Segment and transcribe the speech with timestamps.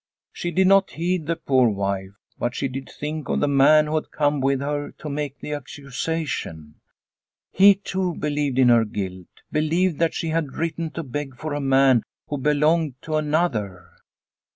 [0.31, 3.93] She did not heed the poor wife, but she did think of the man who
[3.93, 6.73] had come with her to make the accusation.
[7.51, 11.61] He, too, believed in her guilt, believed that she had written to beg for a
[11.61, 13.91] man who belonged to another.